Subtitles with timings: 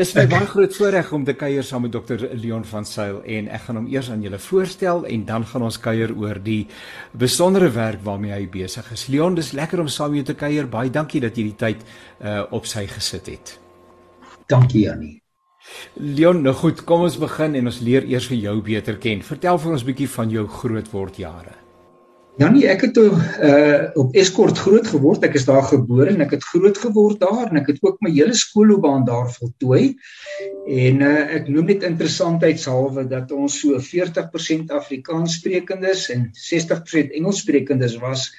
[0.00, 3.50] Dis my baie groot voorreg om te kuier saam met Dr Leon van Sail en
[3.52, 6.62] ek gaan hom eers aan julle voorstel en dan gaan ons kuier oor die
[7.12, 9.04] besondere werk waarmee hy besig is.
[9.12, 10.70] Leon, dis lekker om saam met jou te kuier.
[10.72, 11.84] Baie dankie dat jy die tyd
[12.24, 13.56] uh op sy gesit het.
[14.48, 15.18] Dankie Jannie.
[16.00, 19.20] Leon, nou goed, kom ons begin en ons leer eers vir jou beter ken.
[19.20, 21.59] Vertel vir ons 'n bietjie van jou grootword jare.
[22.40, 25.24] Janie, ek het uh op Escort groot geword.
[25.26, 28.08] Ek is daar gebore en ek het groot geword daar en ek het ook my
[28.14, 29.98] hele skoolloopbaan daar voltooi.
[30.64, 38.30] En uh ek noem dit interessantheidshalwe dat ons so 40% Afrikaanssprekendes en 60% Engelssprekendes was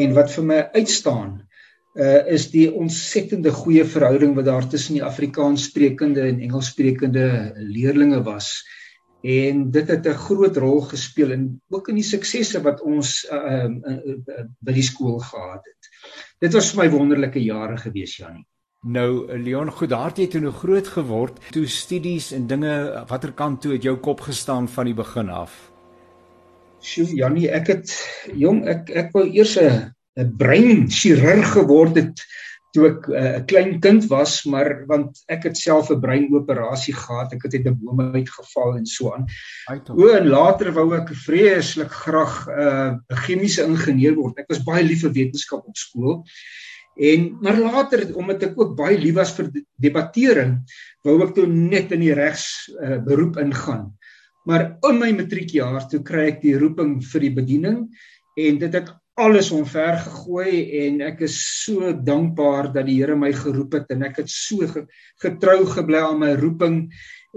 [0.00, 1.36] en wat vir my uitstaan
[1.92, 7.28] uh is die ontsettende goeie verhouding wat daar tussen die Afrikaanssprekende en Engelssprekende
[7.60, 8.54] leerdlinge was
[9.22, 13.80] en dit het 'n groot rol gespeel in ook in die suksesse wat ons ehm
[13.84, 15.90] uh, uh, uh, by die skool gehad het.
[16.38, 18.46] Dit was vir my wonderlike jare gewees Jannie.
[18.82, 21.40] Nou Leon, goed, daar het jy toe nou groot geword.
[21.50, 25.72] Toe studies en dinge watter kant toe het jou kop gestaan van die begin af?
[26.80, 27.94] Sjoe Jannie, ek het
[28.34, 32.22] jong ek ek wou eers 'n 'n brein chirurg geword het
[32.76, 36.94] toe ek eh, 'n uh, klein kind was, maar want ek het self 'n breinoperasie
[36.94, 39.26] gehad, ek het uit 'n boom uitgeval en so aan.
[39.96, 44.38] O, en later wou ek vreeslik graag eh, 'n uh, chemiese ingenieur word.
[44.38, 46.24] Ek was baie lief vir wetenskap op skool.
[46.96, 50.64] En maar later omdat ek ook baie lief was vir debattering,
[51.04, 53.92] wou ek toe net in die regs uh, beroep ingaan.
[54.46, 57.78] Maar in my matriekjaar toe kry ek die roeping vir die bediening
[58.36, 63.30] en dit het alles omver gegooi en ek is so dankbaar dat die Here my
[63.32, 64.66] geroep het en ek het so
[65.22, 66.82] getrou gebly aan my roeping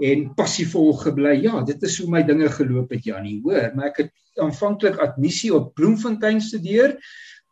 [0.00, 1.38] en passievol gebly.
[1.46, 5.52] Ja, dit is hoe my dinge geloop het Jannie, hoor, maar ek het aanvanklik admissie
[5.56, 6.98] op Bloemfontein studeer.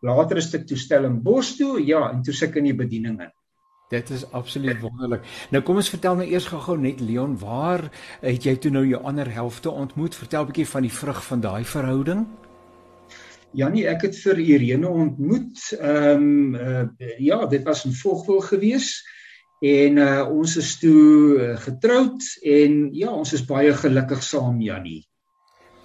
[0.05, 3.33] Later is ek toestel in Bos toe, ja, en toe suk in die bediening in.
[3.89, 5.25] Dit is absoluut wonderlik.
[5.49, 7.87] Nou kom ons vertel nou eers gou-gou net Leon, waar
[8.21, 10.15] het jy toe nou jou ander helfte ontmoet?
[10.21, 12.27] Vertel 'n bietjie van die vrug van daai verhouding.
[13.57, 15.61] Janie, ek het vir Irene ontmoet.
[15.79, 18.91] Ehm um, uh, ja, dit was in Vogwel gewees
[19.65, 25.03] en uh, ons is toe uh, getroud en ja, ons is baie gelukkig saam, Janie.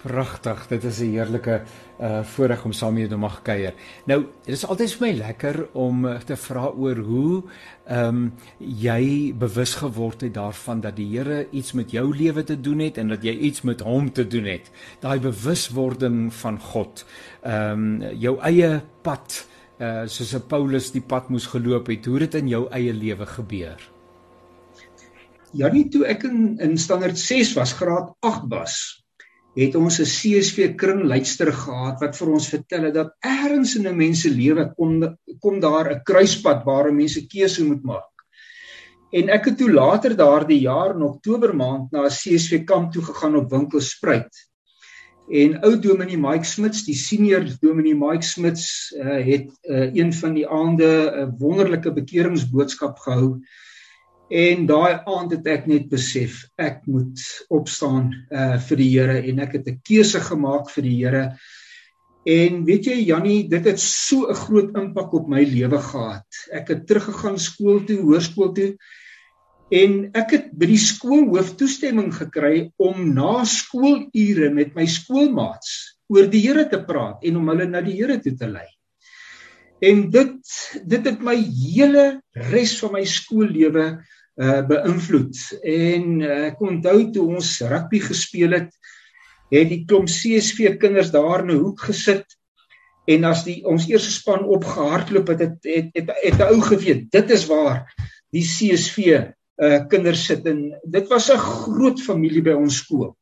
[0.04, 0.66] Pragtig.
[0.68, 1.62] Dit is 'n heerlike
[2.00, 3.74] uh voorreg om saam met jou te mag kuier.
[4.04, 7.42] Nou, dit is altyd vir my lekker om uh, te vra oor hoe
[7.86, 12.60] ehm um, jy bewus geword het daarvan dat die Here iets met jou lewe te
[12.60, 14.70] doen het en dat jy iets met hom te doen het.
[15.00, 17.06] Daai bewuswording van God.
[17.42, 19.46] Ehm um, jou eie pad
[19.80, 22.04] uh soos 'n Paulus die pad moes geloop het.
[22.04, 23.90] Hoe dit in jou eie lewe gebeur?
[25.52, 29.03] Ja, nie toe ek in in standaard 6 was, graad 8 was
[29.54, 33.96] het ons 'n CSV kringluister gehad wat vir ons vertel het dat eers in 'n
[33.96, 38.14] mens se lewe kom kom daar 'n kruispunt waar mense keuse moet maak.
[39.12, 43.02] En ek het toe later daardie jaar in Oktober maand na 'n CSV kamp toe
[43.02, 44.34] gegaan op Winkelspruit.
[45.30, 50.34] En ou Dominee Mike Smits, die senior Dominee Mike Smits, uh, het uh, een van
[50.34, 53.40] die aande 'n uh, wonderlike bekeringsboodskap gehou
[54.28, 57.20] En daai aand het ek net besef ek moet
[57.52, 61.24] opstaan uh vir die Here en ek het 'n keuse gemaak vir die Here.
[62.24, 66.26] En weet jy Jannie, dit het so 'n groot impak op my lewe gehad.
[66.52, 68.76] Ek het teruggegaan skool toe, hoërskool toe
[69.70, 76.28] en ek het by die skoolhoof toestemming gekry om na skoolure met my skoolmaats oor
[76.28, 78.68] die Here te praat en om hulle na die Here toe te lei.
[79.80, 80.54] En dit
[80.84, 82.04] dit het my hele
[82.52, 83.86] res van my skoollewe
[84.34, 85.38] uh beïnvloed.
[85.62, 88.70] En uh, ek onthou toe ons rugby gespeel het,
[89.54, 92.26] het die klomp CSV kinders daar in 'n hoek gesit
[93.06, 97.10] en as die ons eerste span opgehardloop het, het het het, het 'n ou geweet,
[97.10, 97.84] dit is waar
[98.32, 98.98] die CSV
[99.62, 103.16] uh kinders sit en dit was 'n groot familie by ons skool.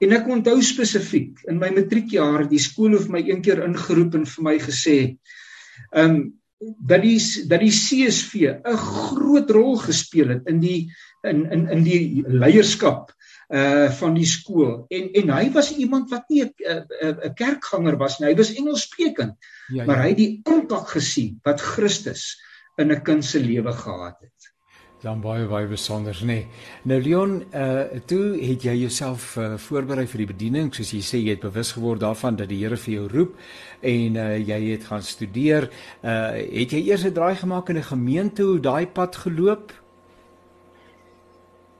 [0.00, 4.26] En ek onthou spesifiek in my matriekjaar, die skool het my een keer ingeroep en
[4.26, 5.18] vir my gesê,
[5.90, 10.90] ehm um, dat die dat die CSV 'n groot rol gespeel het in die
[11.22, 13.14] in in in die leierskap
[13.48, 14.84] uh van die skool.
[14.88, 16.52] En en hy was iemand wat nie 'n
[17.00, 18.28] 'n kerkganger was nie.
[18.28, 19.84] Hy was Engelssprekend ja, ja.
[19.84, 22.40] maar hy het die impak gesien wat Christus
[22.76, 24.47] in 'n kind se lewe gehad het
[25.02, 26.26] dan baie baie besonder nê.
[26.26, 26.46] Nee.
[26.90, 31.20] Nou Leon, uh toe het jy jouself uh, voorberei vir die bediening, soos jy sê
[31.22, 33.36] jy het bewus geword daarvan dat die Here vir jou roep
[33.80, 35.68] en uh jy het gaan studeer.
[36.02, 39.72] Uh het jy eers 'n draai gemaak in 'n gemeente hoe daai pad geloop?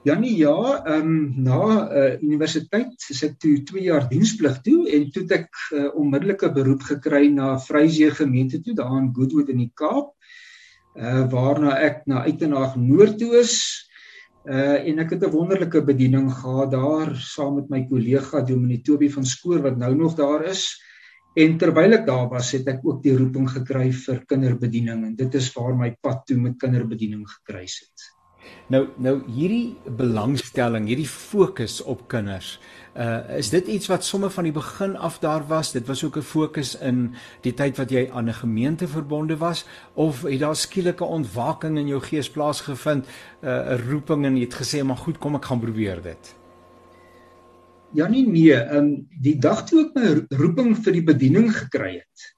[0.07, 5.11] Janie, ja, ehm um, na uh universiteit is ek toe 2 jaar diensplig toe en
[5.11, 9.71] toe ek uh, onmiddellike beroep gekry na Vryseë gemeente toe daar in Goodwood in die
[9.75, 10.15] Kaap
[10.95, 13.55] waarna ek na Uitenaag Noord toe is
[14.49, 19.09] Uh en ek het 'n wonderlike bediening gehad daar saam met my kollega Dominee Toby
[19.09, 20.79] van Skoor wat nou nog daar is.
[21.35, 25.35] En terwyl ek daar was, het ek ook die roeping gekry vir kinderbediening en dit
[25.35, 28.18] is waar my pad toe met kinderbediening gekruis het.
[28.67, 32.59] Nou nou hierdie belangstelling, hierdie fokus op kinders,
[32.99, 35.71] Uh is dit iets wat sommer van die begin af daar was?
[35.71, 39.65] Dit was ook 'n fokus in die tyd wat jy aan 'n gemeente verbonde was
[39.93, 43.05] of het daar skielike ontwaking in jou gees plaasgevind,
[43.43, 46.35] uh 'n roeping en jy het gesê maar goed, kom ek gaan probeer dit.
[47.93, 51.93] Ja nee nee, ehm um, die dag toe ek my roeping vir die bediening gekry
[51.93, 52.35] het.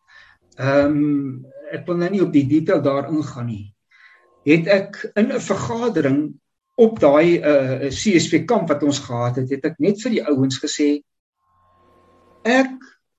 [0.56, 3.74] Ehm um, ek wil nou nie op die detail daarin gaan nie.
[4.46, 6.20] Het ek in 'n vergadering
[6.76, 10.12] op daai uh eh, eh, CSV kamp wat ons gehad het, het ek net vir
[10.12, 11.02] die ouens gesê
[12.44, 12.72] ek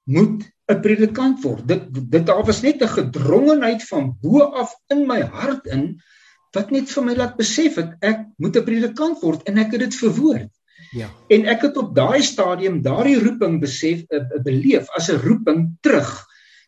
[0.04, 1.66] moet 'n predikant word.
[1.68, 6.00] Dit dit daar was net 'n gedrongenheid van bo af in my hart in
[6.52, 9.80] wat net vir my laat besef het ek moet 'n predikant word en ek het
[9.80, 10.50] dit verwoord.
[10.92, 11.08] Ja.
[11.28, 16.26] En ek het op daai stadium daardie roeping besef uh, beleef as 'n roeping terug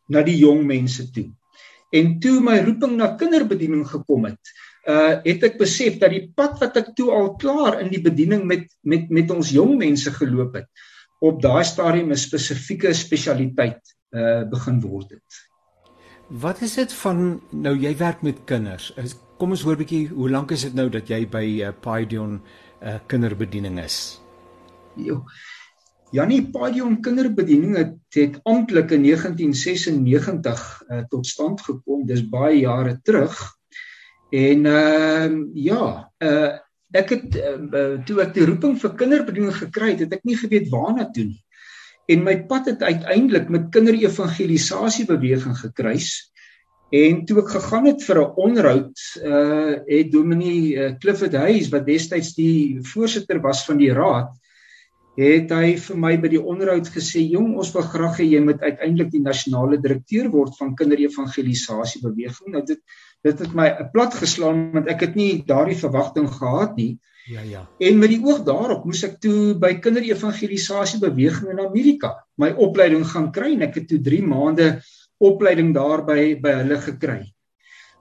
[0.09, 1.29] na die jong mense toe.
[1.94, 4.55] En toe my roeping na kinderbediening gekom het,
[4.91, 8.44] uh het ek besef dat die pad wat ek toe al klaar in die bediening
[8.44, 10.69] met met met ons jong mense geloop het
[11.25, 15.41] op daai stadium 'n spesifieke spesialiteit uh begin word het.
[16.29, 18.93] Wat is dit van nou jy werk met kinders?
[19.38, 22.41] Kom ons hoor bietjie hoe lank is dit nou dat jy by uh, Paidion
[22.82, 24.20] uh kinderbediening is?
[24.96, 25.25] Jo.
[26.15, 32.05] Janie Paidion kinderbediening het, het amptelik in 1996 uh, tot stand gekom.
[32.07, 33.35] Dis baie jare terug.
[34.31, 35.89] En ehm uh, ja,
[36.23, 36.53] uh
[36.95, 40.69] ek het uh, toe ek die roeping vir kinderbediening gekry het, het ek nie geweet
[40.71, 41.41] waarna toe nie.
[42.07, 46.13] En my pad het uiteindelik met kinderevangelisasie beweging gekruis.
[46.95, 49.03] En toe ek gegaan het vir 'n onderhoud,
[49.33, 54.31] uh het Dominee Clifford Hayes wat destyds die voorsitter was van die raad,
[55.17, 58.61] het hy vir my by die onderhoud gesê: "Jong, ons wil graag hê jy moet
[58.61, 62.81] uiteindelik die nasionale direkteur word van kinderevangelisasie beweging." Nou dit
[63.25, 66.99] dit het my plat geslaan want ek het nie daardie verwagting gehad nie.
[67.27, 67.63] Ja ja.
[67.81, 73.07] En met die oog daarop moes ek toe by kinderevangelisasie beweging in Amerika my opleiding
[73.07, 74.83] gaan kry en ek het toe 3 maande
[75.19, 77.34] opleiding daar by by hulle gekry.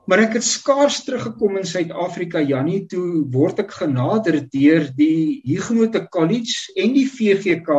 [0.05, 5.95] Maar ek het skaars teruggekom in Suid-Afrika Jannie toe word ek genader deur die Huguenot
[6.11, 7.71] College en die VGK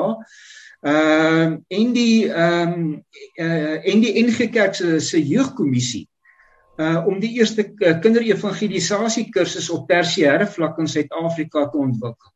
[0.84, 2.88] ehm uh, en die ehm um,
[3.40, 6.06] uh, en die NG Kerk se se jeugkommissie
[6.76, 12.32] uh om die eerste kinderevangelisasie kursus op tersiêre vlak in Suid-Afrika te ontwikkel.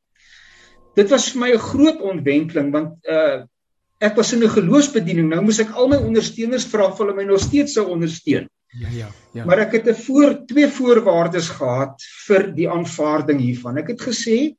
[0.97, 3.45] Dit was vir my 'n groot ontwenteling want uh
[4.01, 5.29] ek was in 'n geloofsbediening.
[5.29, 8.49] Nou moes ek al my ondersteuners vra of hulle my nog steeds sou ondersteun.
[8.77, 9.45] Ja ja ja.
[9.45, 13.79] Maar ek het 'n voor twee voorwaardes gehad vir die aanvaarding hiervan.
[13.79, 14.57] Ek het gesê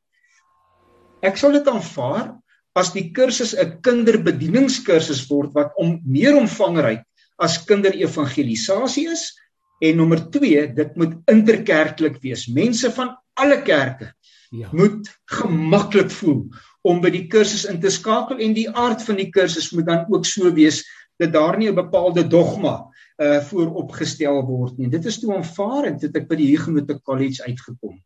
[1.22, 2.38] ek sal dit aanvaar
[2.76, 7.04] as die kursus 'n kinderbedieningskursus word wat om meer omvangryk
[7.38, 9.34] as kinderevangelisasie is
[9.80, 12.48] En nommer 2, dit moet interkerklik wees.
[12.52, 14.12] Mense van alle kerke
[14.52, 14.68] ja.
[14.72, 16.50] moet gemaklik voel
[16.88, 20.06] om by die kursus in te skakel en die aard van die kursus moet dan
[20.12, 20.82] ook so wees
[21.20, 22.89] dat daar nie 'n bepaalde dogma
[23.20, 24.92] uh vooropgestel word nie.
[24.92, 27.98] Dit is toe aanvaar en dit ek by die Huguenot College uitgekom.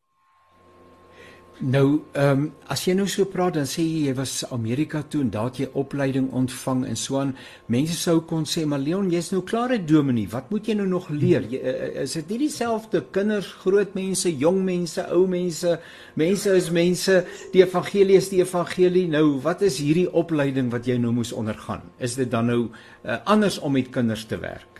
[1.62, 5.22] Nou, ehm um, as jy nou so praat dan sê jy jy was Amerika toe
[5.22, 7.36] en daar het jy opleiding ontvang en so aan.
[7.72, 10.27] Mense sou kon sê, "Maar Leon, jy's nou klaar uit Dominee.
[10.27, 11.41] Wat moet jy nou nog leer?
[11.41, 15.79] Jy, eh, eh, is dit nie dieselfde kinders, groot mense, jong mense, ou mense?
[16.15, 17.25] Mense is mense.
[17.51, 19.08] Die evangelie is die evangelie.
[19.08, 21.82] Nou, wat is hierdie opleiding wat jy nou moes ondergaan?
[22.00, 22.70] Is dit dan nou
[23.05, 24.73] uh, anders om met kinders te werk?"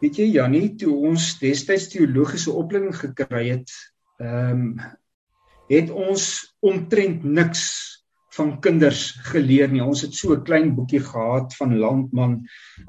[0.00, 3.72] Weet jy Jannie, toe ons destyds teologiese opleiding gekry het,
[4.20, 4.98] ehm um,
[5.70, 6.24] het ons
[6.66, 7.60] omtrent niks
[8.34, 9.82] van kinders geleer nie.
[9.84, 12.32] Ons het so 'n klein boekie gehad van Landman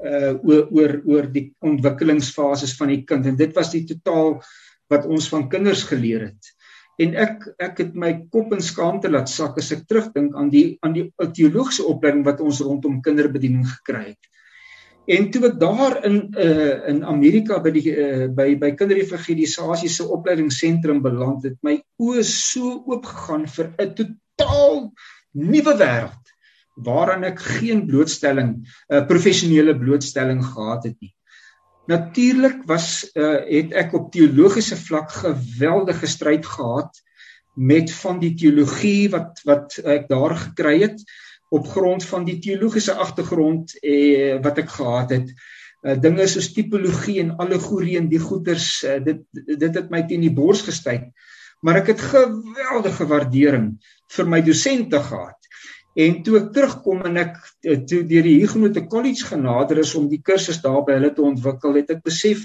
[0.00, 4.40] uh oor oor oor die ontwikkelingsfases van die kind en dit was die totaal
[4.90, 6.52] wat ons van kinders geleer het.
[6.98, 10.78] En ek ek het my kop in skaamte laat sak as ek terugdink aan die
[10.82, 11.06] aan die
[11.38, 14.32] teologiese opleiding wat ons rondom kinderbediening gekry het.
[15.10, 20.06] En toe ek daar in uh in Amerika by die uh, by by kinderevangelisasie se
[20.06, 24.92] opleidingsentrum beland het, my oë so oop gegaan vir 'n totaal
[25.32, 26.30] nuwe wêreld
[26.86, 31.14] waaraan ek geen blootstelling 'n uh, eh, professionele blootstelling gehad het nie.
[31.90, 37.02] Natuurlik was uh het ek op teologiese vlak geweldige stryd gehad
[37.54, 41.02] met van die teologie wat wat ek daar gekry het
[41.52, 45.34] op grond van die teologiese agtergrond eh wat ek gehad het.
[45.82, 50.22] Uh, dinge soos tipologie en allegorie en die goeters uh, dit dit het my teen
[50.22, 51.10] die bors gestyg.
[51.62, 53.66] maar ek het geweldige waardering
[54.16, 55.38] vir my dosente gehad.
[55.94, 60.08] En toe ek terugkom en ek eh, toe deur die Huguenot College genader is om
[60.10, 62.42] die kursus daar by hulle te ontwikkel, het ek besef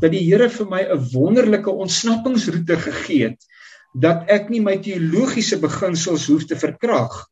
[0.00, 3.52] dat die Here vir my 'n wonderlike ontsnappingsroete gegee het
[3.96, 7.26] dat ek nie my teologiese beginsels hoef te verkrag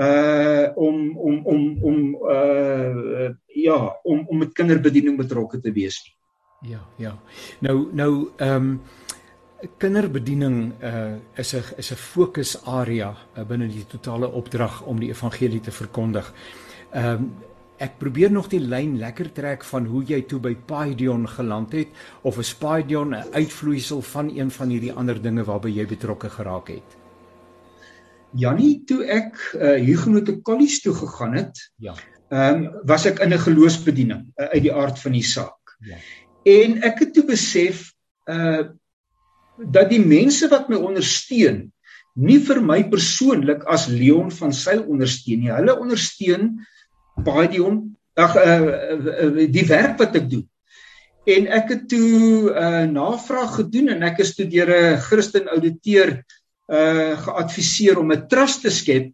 [0.00, 6.14] uh om om om om uh ja om om met kinderbediening betrokke te wees nie.
[6.72, 7.18] Ja, ja.
[7.60, 8.80] Nou nou ehm um,
[9.76, 15.60] kinderbediening uh is 'n is 'n fokusarea uh, binne die totale opdrag om die evangelie
[15.60, 16.32] te verkondig.
[16.92, 17.32] Ehm um,
[17.76, 21.88] ek probeer nog die lyn lekker trek van hoe jy toe by Paidion geland het
[22.22, 26.68] of 'n Paidion 'n uitvloeisel van een van hierdie ander dinge waarby jy betrokke geraak
[26.68, 26.99] het.
[28.38, 31.94] Jannie, toe ek uh Huguenot College toe gegaan het, ja.
[32.30, 35.74] Ehm um, was ek in 'n geloofsbediening uh, uit die aard van die saak.
[35.82, 35.96] Ja.
[36.46, 37.90] En ek het toe besef
[38.26, 38.70] uh
[39.60, 41.72] dat die mense wat my ondersteun
[42.14, 45.52] nie vir my persoonlik as Leon van Sail ondersteun nie.
[45.52, 46.60] Hulle ondersteun
[47.20, 50.46] Baidion ag uh, uh, uh, die werk wat ek doen.
[51.28, 55.48] En ek het toe 'n uh, navraag gedoen en ek is toe deur 'n Christen
[55.48, 56.22] ouditeur
[56.70, 59.10] uh geadviseer om 'n trust te skep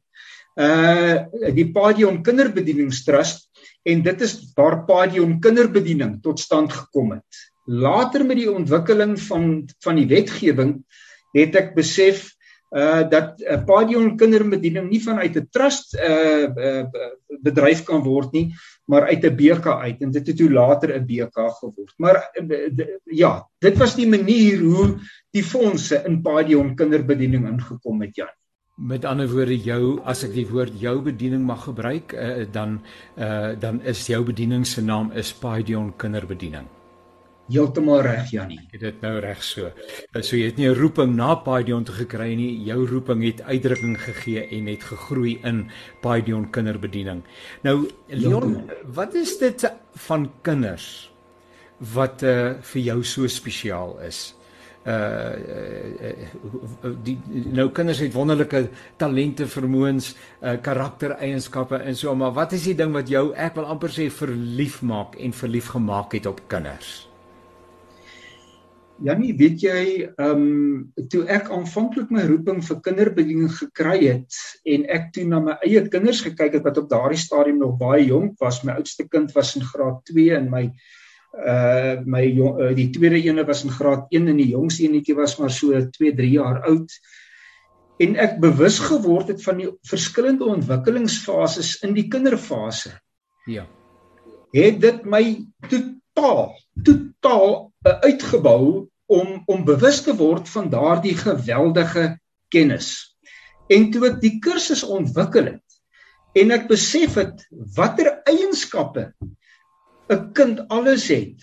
[0.61, 1.25] uh
[1.57, 3.49] die Padion Kinderbedieningstrust
[3.85, 7.43] en dit is waar Padion Kinderbediening tot stand gekom het.
[7.67, 10.83] Later met die ontwikkeling van van die wetgewing
[11.33, 12.36] het ek besef
[12.77, 16.85] uh dat 'n uh, Padion kinderbediening nie vanuit 'n trust uh, uh
[17.41, 18.53] bedryf kan word nie
[18.87, 21.95] maar uit 'n BK uit en dit het toe later 'n BK geword.
[21.97, 24.99] Maar uh, ja, dit was die manier hoe
[25.31, 28.35] die fondse in Padion kinderbediening ingekom het Jan.
[28.75, 32.81] Met ander woorde jou as ek die woord jou bediening mag gebruik uh, dan
[33.19, 36.76] uh dan is jou bediening se naam is Padion kinderbediening
[37.49, 38.59] heeltemal reg Jannie.
[38.67, 39.71] Ek het dit nou reg so.
[39.71, 42.65] Eh, so jy het nie 'n roeping na Paidion te gekry nie.
[42.65, 47.23] Jou roeping het uitdrukking gegee en het gegroei in Paidion kinderbediening.
[47.63, 51.13] Nou Leon, wat is dit van kinders
[51.79, 54.35] wat uh, vir jou so spesiaal is?
[54.87, 57.19] Uh, uh die
[57.51, 62.93] nou kinders het wonderlike talente, vermoëns, uh karaktereienskappe en so, maar wat is die ding
[62.93, 67.06] wat jou ek wil amper sê verlief maak en verlief gemaak het op kinders?
[69.05, 74.87] Jannie, weet jy, ehm um, toe ek aanvanklik my roeping vir kinderbediening gekry het en
[74.93, 78.41] ek toe na my eie kinders gekyk het wat op daardie stadium nog baie jonk
[78.41, 80.65] was, my oudste kind was in graad 2 en my
[81.37, 85.19] uh my jong, uh, die tweede ene was in graad 1 en die jongste enetjie
[85.19, 86.97] was maar so 2, 3 jaar oud.
[88.01, 92.95] En ek bewus geword het van die verskillende ontwikkelingsfases in die kinderfase.
[93.45, 93.67] Ja.
[94.57, 95.23] Het dit my
[95.69, 103.17] totaal totaal uitgebou om om bewus te word van daardie geweldige kennis.
[103.69, 105.63] En toe ek die kursus ontwikkel het
[106.37, 109.13] en ek besef het watter eienskappe
[110.13, 111.43] 'n kind alles het,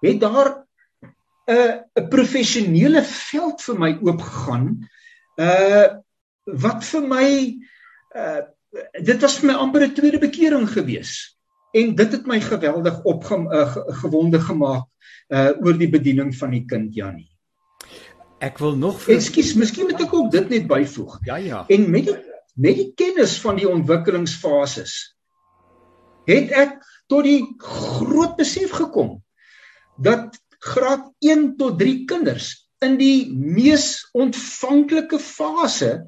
[0.00, 4.88] het daar 'n uh, 'n professionele veld vir my oopgegaan.
[5.36, 6.02] Uh
[6.44, 7.28] wat vir my
[8.14, 8.42] uh
[9.00, 11.33] dit was vir my amper 'n tweede bekering gewees
[11.74, 14.90] en dit het my geweldig opgewonde uh, gemaak
[15.32, 17.30] uh oor die bediening van die kind Jannie.
[18.44, 21.16] Ek wil nog Ekskuus, miskien moet ek ook dit net byvoeg.
[21.24, 21.64] Ja ja.
[21.72, 22.16] En met die
[22.54, 24.92] met die kennis van die ontwikkelingsfases
[26.28, 26.76] het ek
[27.10, 29.16] tot die groot besef gekom
[29.98, 32.52] dat graad 1 tot 3 kinders
[32.84, 36.04] in die mees ontvanklike fase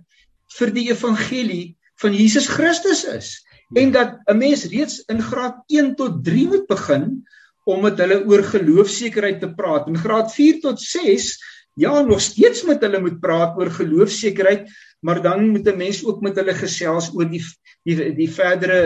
[0.56, 3.34] vir die evangelie van Jesus Christus is
[3.74, 7.26] en dat 'n mens reeds in graad 1 tot 3 moet begin
[7.64, 9.88] om met hulle oor geloofsekerheid te praat.
[9.88, 11.42] In graad 4 tot 6
[11.76, 14.70] ja, nog steeds met hulle moet praat oor geloofsekerheid,
[15.04, 17.42] maar dan moet 'n mens ook met hulle gesels oor die
[17.84, 18.78] die die verdere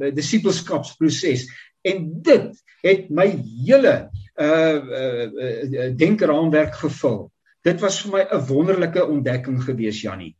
[0.00, 1.48] uh disippelskapsproses.
[1.82, 3.26] En dit het my
[3.66, 7.32] hele uh uh, uh denkraamwerk gevul.
[7.62, 10.36] Dit was vir my 'n wonderlike ontdekking gewees, Jannie.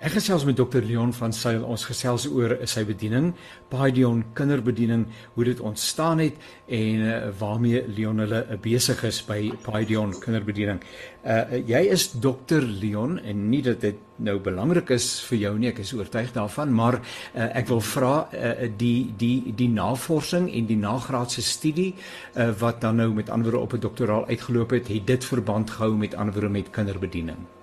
[0.00, 1.60] Ek gesels met Dr Leon van Sail.
[1.60, 3.34] Ons gesels oor sy bediening,
[3.68, 5.02] Paidion kinderbediening,
[5.34, 6.38] hoe dit ontstaan het
[6.72, 10.80] en uh, waarmee Leon hulle uh, besig is by Paidion kinderbediening.
[11.20, 15.68] Uh jy is Dr Leon en nie dat dit nou belangrik is vir jou nie,
[15.68, 20.72] ek is oortuig daarvan, maar uh, ek wil vra uh, die die die navorsing en
[20.72, 25.06] die nagraadse studie uh, wat dan nou met anderwoorde op 'n doktoraal uitgeloop het, het
[25.06, 27.59] dit verband gehou met anderwoorde met kinderbediening.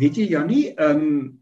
[0.00, 1.38] Weet jy Jannie, ehm um,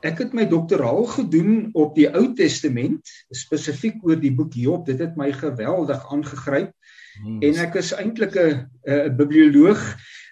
[0.00, 3.04] ek het my doktoraal gedoen op die Ou Testament,
[3.36, 4.86] spesifiek oor die boek Job.
[4.86, 6.70] Dit het my geweldig aangegryp.
[7.20, 7.42] Hmm.
[7.44, 9.82] En ek is eintlik 'n 'n biblioloog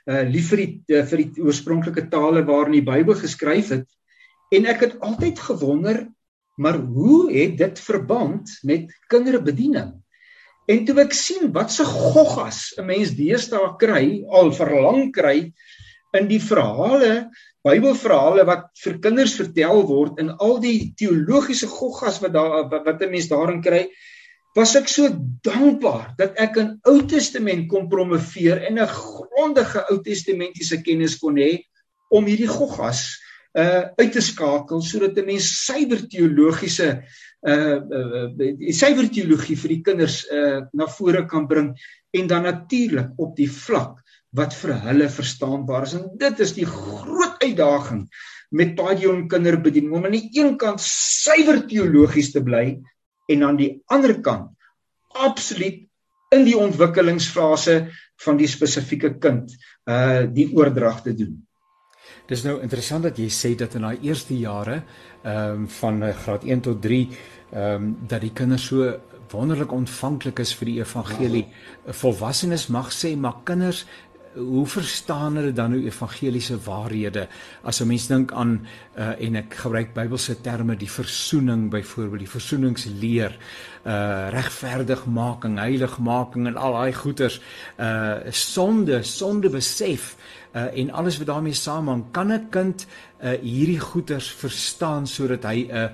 [0.09, 3.89] uh lief vir die uh, vir die oorspronklike tale waarin die Bybel geskryf het
[4.57, 6.07] en ek het altyd gewonder
[6.59, 9.93] maar hoe het dit verband met kinderbediening
[10.69, 15.53] en toe ek sien wat se goggas 'n mens deesdae kry al verlang kry
[16.17, 17.31] in die verhale
[17.67, 23.11] Bybelverhale wat vir kinders vertel word en al die teologiese goggas wat daar wat 'n
[23.11, 23.89] mens daarin kry
[24.57, 25.09] was ek so
[25.45, 31.37] dankbaar dat ek 'n Ou Testament kon promoveer en 'n grondige Ou Testamentiese kennis kon
[31.37, 31.63] hê
[32.11, 33.19] om hierdie goggas
[33.59, 37.03] uh uit te skakel sodat 'n mens suiwer teologiese
[37.43, 41.75] uh uh suiwer teologie vir die kinders uh na vore kan bring
[42.13, 44.03] en dan natuurlik op die vlak
[44.37, 48.05] wat vir hulle verstaanbaar is en dit is die groot uitdaging
[48.51, 52.79] met baie jong kinderbediening om aan die een kant suiwer teologies te bly
[53.29, 54.53] en aan die ander kant
[55.19, 55.85] absoluut
[56.35, 57.81] in die ontwikkelingsfase
[58.25, 59.53] van die spesifieke kind
[59.89, 61.39] uh die oordrag te doen.
[62.29, 64.83] Dis nou interessant dat jy sê dat in daai eerste jare
[65.25, 68.93] ehm um, van graad 1 tot 3 ehm um, dat die kinders so
[69.33, 71.45] wonderlik ontvanklik is vir die evangelie.
[71.49, 71.93] Ja.
[71.93, 73.85] Volwassenes mag sê maar kinders
[74.39, 77.29] hoe verstaan hulle dan nou evangeliese waarhede?
[77.63, 78.67] As 'n mens dink aan
[78.99, 83.37] uh, en ek gebruik Bybelse terme die versoening byvoorbeeld die versoeningsleer
[83.87, 87.41] uh regverdigmaking heiligmaking en al daai goeters
[87.79, 90.17] uh sonde sonde besef
[90.55, 92.87] uh en alles wat daarmee saamhang kan 'n kind
[93.23, 95.91] uh hierdie goeters verstaan sodat hy 'n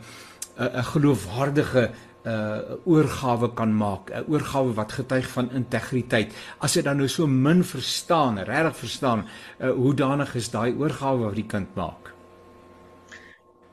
[0.58, 1.90] uh, 'n geloofwaardige
[2.24, 6.32] uh oorgawe kan maak, 'n oorgawe wat getuig van integriteit.
[6.58, 9.26] As jy dan nou so min verstaan, regtig verstaan,
[9.60, 12.14] uh hoe danig is daai oorgawe wat die kind maak?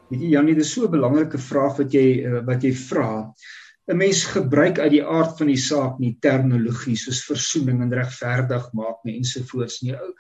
[0.09, 3.31] Weet jy Janie, dis so 'n belangrike vraag wat jy uh, wat jy vra.
[3.87, 8.67] 'n Mens gebruik uit die aard van die saak nie terminologie soos versoening en regverdig
[8.73, 9.95] maak nie ensovoorts nie.
[9.95, 10.11] Ou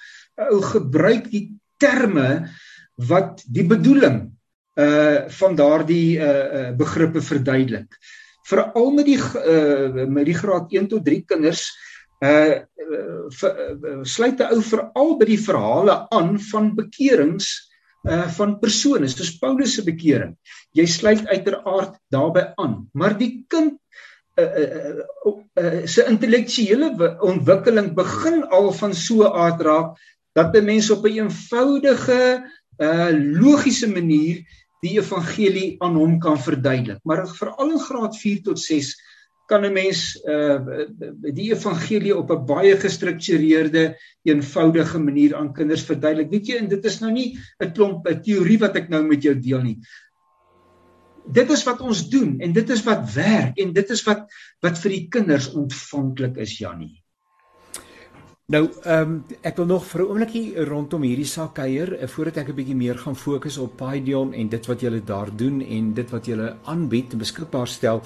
[0.55, 2.47] ou gebruik die terme
[2.95, 4.31] wat die bedoeling
[4.79, 7.99] uh van daardie uh, uh begrippe verduidelik
[8.49, 11.65] veral met die uh, met die graad 1 tot 3 kinders
[12.21, 17.51] uh, uh sluit 'n ou veral by die verhale aan van bekerings
[18.09, 20.33] uh van persone soos Paulus se bekering.
[20.73, 23.77] Jy sluit uiteraard daarbey aan, maar die kind
[24.39, 29.99] uh, uh, uh, uh se intellektuele ontwikkeling begin al van so aard raak
[30.33, 32.41] dat 'n mens op 'n eenvoudige
[32.81, 34.41] uh logiese manier
[34.81, 37.01] die evangelie aan hom kan verduidelik.
[37.03, 38.95] Maar veral in graad 4 tot 6
[39.51, 40.87] kan 'n mens uh
[41.37, 46.31] die evangelie op 'n baie gestruktureerde, eenvoudige manier aan kinders verduidelik.
[46.31, 49.23] Weet jy, en dit is nou nie 'n klomp 'n teorie wat ek nou met
[49.23, 49.79] jou deel nie.
[51.31, 54.25] Dit is wat ons doen en dit is wat werk en dit is wat
[54.61, 57.00] wat vir die kinders ontvanklik is, Jannie.
[58.51, 59.11] Nou, ehm um,
[59.47, 62.75] ek wil nog vir 'n oombliekie rondom hierdie saak kuier uh, voordat ek 'n bietjie
[62.75, 66.55] meer gaan fokus op Paidion en dit wat julle daar doen en dit wat julle
[66.63, 68.01] aanbied en beskikbaar stel.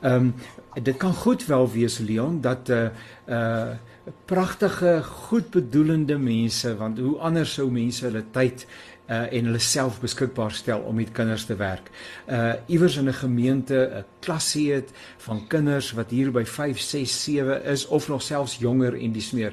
[0.00, 0.34] Ehm um,
[0.82, 2.90] dit kan goed wel wees Leon dat 'n uh, eh,
[3.28, 3.76] uh, eh,
[4.24, 8.66] pragtige, goedbedoelende mense want hoe anders sou mense hulle tyd
[9.10, 11.90] uh en hulle self beskikbaar stel om met kinders te werk.
[12.28, 17.24] Uh iewers in 'n gemeente 'n klasie het van kinders wat hier by 5, 6,
[17.24, 19.52] 7 is of nog selfs jonger en dis meer.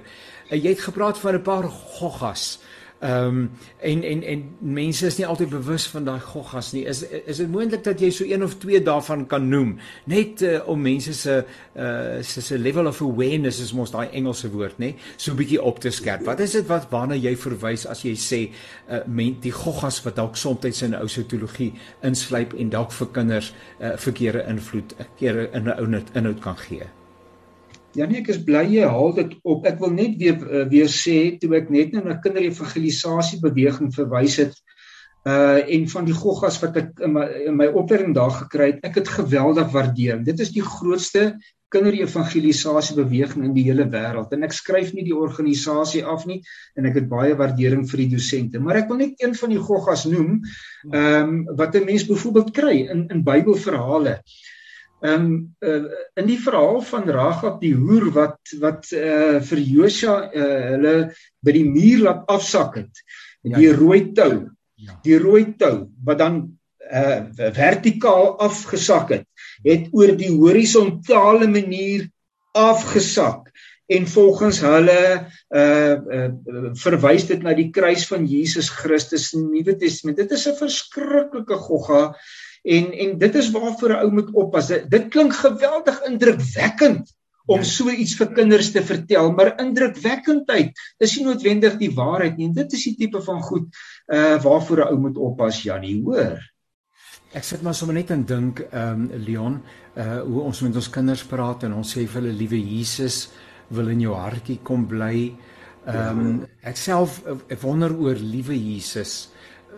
[0.50, 2.60] Uh, jy het gepraat van 'n paar goggas.
[3.00, 6.86] Ehm um, en en en mense is nie altyd bewus van daai goggas nie.
[6.86, 10.68] Is is dit moontlik dat jy so een of twee daarvan kan noem net uh,
[10.68, 14.96] om mense se uh se level of awareness is mos daai Engelse woord, nê?
[15.16, 16.26] So 'n bietjie op te skerp.
[16.26, 18.50] Wat is dit wat waarna jy verwys as jy sê
[18.90, 23.08] uh men, die goggas wat dalk soms in 'n ou sosiologie insluip en dalk vir
[23.08, 26.97] kinders uh verkeerde invloed, 'n keer in 'n ou inhoud kan gee?
[27.98, 29.64] Janie, ek is bly jy haal dit op.
[29.66, 34.38] Ek wil net weer uh, weer sê toe ek net nou na kinderevangelisasie beweging verwys
[34.44, 34.58] het
[35.28, 38.84] uh en van die goggas wat ek in my in my opleiding daar gekry het,
[38.86, 40.22] ek het geweldig waardeer.
[40.24, 41.32] Dit is die grootste
[41.74, 46.38] kinderevangelisasie beweging in die hele wêreld en ek skryf nie die organisasie af nie
[46.80, 49.64] en ek het baie waardering vir die dosente, maar ek wil net een van die
[49.72, 50.38] goggas noem,
[50.94, 54.22] ehm um, wat 'n mens byvoorbeeld kry in in Bybelverhale.
[54.22, 54.56] Ehm
[55.02, 55.86] um, uh,
[56.18, 60.96] in die verhaal van Ragab die hoer wat wat uh, vir Josua uh, hulle
[61.46, 63.04] by die muur laat afsak het.
[63.44, 63.78] Ja, die ja.
[63.78, 64.32] rooi tou.
[64.78, 65.00] Ja.
[65.06, 66.42] Die rooi tou wat dan
[66.92, 69.28] uh, vertikaal afgesak het,
[69.66, 72.08] het oor die horisontale manier
[72.58, 73.52] afgesak
[73.88, 75.02] en volgens hulle
[75.56, 76.28] uh, uh
[76.76, 80.18] verwys dit na die kruis van Jesus Christus in die Nuwe Testament.
[80.20, 82.02] Dit is 'n verskriklike gogga
[82.64, 84.68] En en dit is waarvoor 'n ou moet oppas.
[84.68, 87.14] Dit klink geweldig indrukwekkend
[87.48, 87.64] om ja.
[87.64, 92.50] so iets vir kinders te vertel, maar indrukwekkendheid is nie noodwendig die waarheid nie.
[92.50, 93.68] En dit is die tipe van goed
[94.12, 96.40] uh waarvoor 'n ou moet oppas, Janie, hoor.
[97.36, 99.62] Ek sit maar sommer net en dink, ehm um, Leon,
[99.96, 103.30] uh hoe ons met ons kinders praat en ons sê vir hulle liewe Jesus
[103.70, 105.32] wil in jou hartjie kom bly.
[105.88, 109.30] Ehm um, ek self ek wonder oor liewe Jesus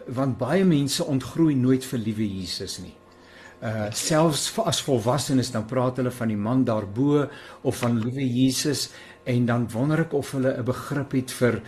[0.07, 2.95] want baie mense ontgroei nooit vir liewe Jesus nie.
[3.61, 7.27] Uh selfs as volwassenes dan praat hulle van die man daarbo
[7.61, 8.89] of van liewe Jesus
[9.23, 11.61] en dan wonder ek of hulle 'n begrip het vir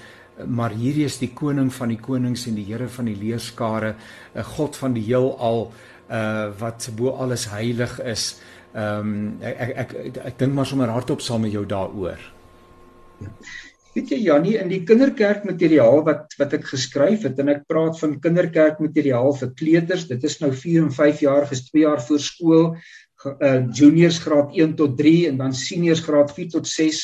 [0.48, 3.96] maar hierdie is die koning van die konings en die Here van die leerskare,
[4.36, 5.72] 'n God van die heelal
[6.10, 8.40] uh wat bo alles heilig is.
[8.74, 12.20] Ehm um, ek ek ek, ek, ek dink maar sommer hardop saam met jou daaroor.
[13.92, 18.14] Weet jy Jannie in die kinderkerkmateriaal wat wat ek geskryf het en ek praat van
[18.24, 22.70] kinderkerkmateriaal vir kleuters, dit is nou 4 en 5 jaar, is 2 jaar voor skool,
[23.28, 27.02] uh, juniors graad 1 tot 3 en dan seniors graad 4 tot 6.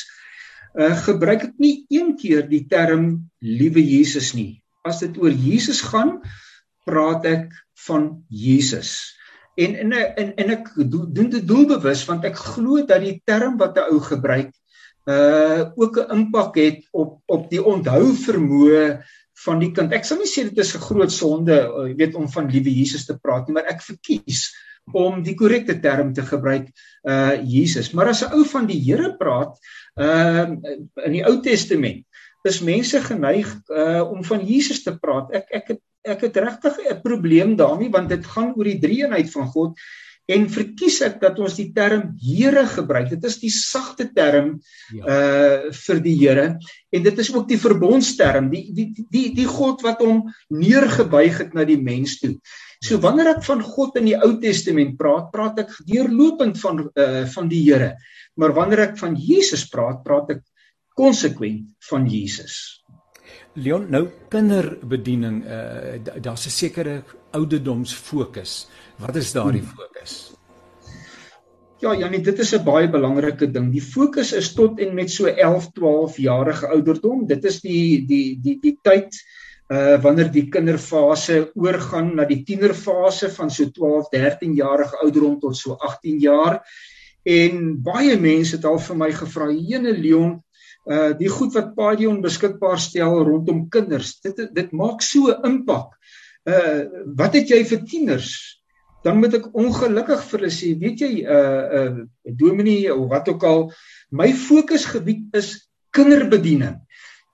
[0.78, 3.10] Uh gebruik ek nie een keer die term
[3.44, 4.64] liewe Jesus nie.
[4.88, 6.22] As dit oor Jesus gaan,
[6.88, 7.52] praat ek
[7.84, 8.96] van Jesus.
[9.60, 13.76] En en en, en ek doen dit doelbewus want ek glo dat die term wat
[13.76, 14.56] 'n ou gebruik
[15.08, 19.00] uh ook 'n impak het op op die onthou vermoë
[19.46, 19.94] van die kind.
[19.94, 22.74] Ek sal nie sê dit is 'n groot sonde, uh, jy weet om van liewe
[22.74, 24.52] Jesus te praat nie, maar ek verkies
[24.94, 26.68] om die korrekte term te gebruik
[27.04, 27.94] uh Jesus.
[27.94, 29.58] Maar as 'n ou van die Here praat,
[29.96, 30.48] uh
[31.06, 32.06] in die Ou Testament,
[32.44, 35.32] is mense geneig uh om van Jesus te praat.
[35.32, 39.04] Ek ek het ek het regtig 'n probleem daarmee want dit gaan oor die drie
[39.04, 39.80] eenheid van God
[40.28, 43.10] en verkies ek dat ons die term Here gebruik.
[43.14, 44.58] Dit is die sagte term
[44.94, 45.04] ja.
[45.08, 46.48] uh vir die Here
[46.92, 51.56] en dit is ook die verbondsterm, die die die die God wat hom neergebuig het
[51.56, 52.36] na die mens toe.
[52.84, 53.04] So ja.
[53.08, 57.52] wanneer ek van God in die Ou Testament praat, praat ek deurlopend van uh van
[57.52, 57.96] die Here.
[58.38, 60.44] Maar wanneer ek van Jesus praat, praat ek
[60.98, 62.84] konsekwent van Jesus.
[63.58, 68.68] Leon, nou kinderbediening, uh daar's 'n sekere ouderdomsfokus.
[69.02, 69.74] Wat is daardie hmm.
[69.78, 70.14] fokus?
[71.82, 73.72] Ja, Janie, dit is 'n baie belangrike ding.
[73.72, 77.28] Die fokus is tot en met so 11, 12 jarige ouderdom.
[77.28, 79.18] Dit is die die die die tyd
[79.74, 85.58] uh wanneer die kinderfase oorgaan na die tienerfase van so 12, 13 jarige ouderdom tot
[85.58, 86.62] so 18 jaar.
[87.24, 90.44] En baie mense het al vir my gevra, "Jene Leon,
[90.88, 95.98] uh die goed wat Padion beskikbaar stel rondom kinders, dit dit maak so 'n impak.
[96.48, 98.58] Uh wat het jy vir tieners?
[99.08, 103.46] dan moet ek ongelukkig vir hulle sê, weet jy, uh uh dominee of wat ook
[103.48, 103.62] al,
[104.12, 105.54] my fokusgebied is
[105.96, 106.80] kinderbediening.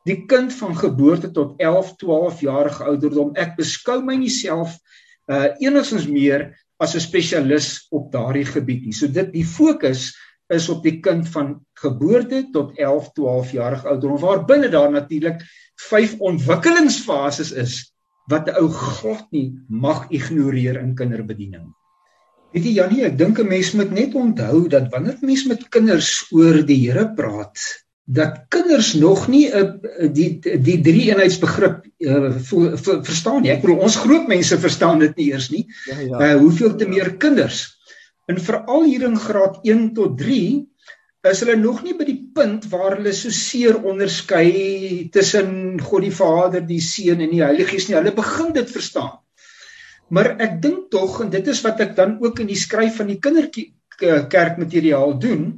[0.08, 3.32] Die kind van geboorte tot 11, 12 jarige ouderdom.
[3.40, 4.76] Ek beskou my nie self
[5.32, 6.52] uh enigstens meer
[6.84, 8.94] as 'n spesialis op daardie gebied nie.
[8.94, 10.12] So dit die fokus
[10.54, 15.44] is op die kind van geboorte tot 11, 12 jarige ouderdom waar binne daar natuurlik
[15.90, 17.94] vyf ontwikkelingsfases is
[18.32, 21.74] wat 'n ou glad nie mag ignoreer in kinderbediening.
[22.54, 26.26] Weet jy Janie, ek dink 'n mens moet net onthou dat wanneer mens met kinders
[26.32, 27.58] oor die Here praat,
[28.06, 32.32] dat kinders nog nie 'n die die drie eenheidsbegrip uh,
[33.02, 33.52] verstaan nie.
[33.52, 35.66] Ek bedoel ons groot mense verstaan dit nie eers nie.
[35.86, 36.20] Ja ja.
[36.20, 37.73] Uh, hoeveel te meer kinders.
[38.28, 40.22] En veral hier in graad 1 tot
[41.32, 46.12] is hulle nog nie by die punt waar hulle so seer onderskei tussen God die
[46.12, 47.96] Vader, die Seun en die Heilige Gees nie.
[47.96, 49.22] Hulle begin dit verstaan.
[50.12, 53.08] Maar ek dink tog en dit is wat ek dan ook in die skryf van
[53.08, 55.56] die kinderkerkmateriaal doen,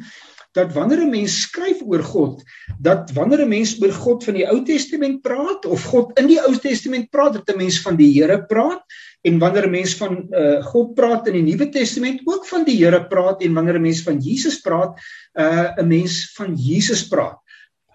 [0.55, 2.43] dat wanneer 'n mens skryf oor God,
[2.79, 6.39] dat wanneer 'n mens oor God van die Ou Testament praat of God in die
[6.39, 8.85] Ou Testament praat, dat 'n mens van die Here praat
[9.25, 12.77] en wanneer 'n mens van uh, God praat in die Nuwe Testament ook van die
[12.77, 14.99] Here praat en wanneer 'n mens van Jesus praat,
[15.33, 17.39] uh, 'n uh, mens van Jesus praat.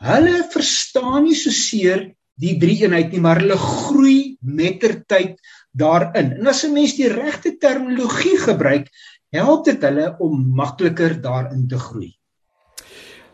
[0.00, 5.36] Hulle verstaan nie so seer die drie eenheid nie, maar hulle groei mettertyd
[5.72, 6.32] daarin.
[6.40, 8.88] En as 'n mens die regte terminologie gebruik,
[9.30, 12.14] help dit hulle om makliker daarin te groei.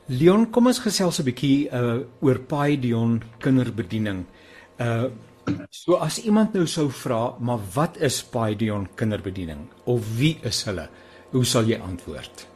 [0.07, 4.25] Leon, kom ons gesels 'n bietjie uh oor Paidion kinderbediening.
[4.79, 5.09] Uh
[5.71, 10.89] so as iemand nou sou vra, maar wat is Paidion kinderbediening of wie is hulle?
[11.33, 12.47] Hoe sal jy antwoord?